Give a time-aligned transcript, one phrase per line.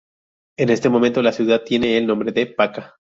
[0.57, 2.95] En este momento la ciudad tiene el nombre de Paca.